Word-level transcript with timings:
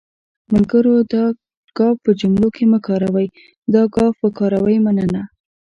ملګرو 0.53 0.95
دا 1.13 1.23
گ 1.77 1.79
په 2.03 2.09
جملو 2.19 2.49
کې 2.55 2.63
مه 2.71 2.79
کاروٸ، 2.85 3.33
دا 3.73 3.81
ګ 3.93 3.95
وکاروٸ.مننه 4.23 5.21